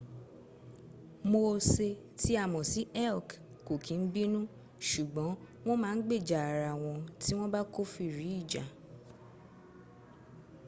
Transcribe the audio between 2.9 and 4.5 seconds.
elk kò kín bínu